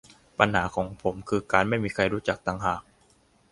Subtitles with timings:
[0.39, 2.81] ปัญหาของผมคือการไม่มีใครรู้จักต่างหาก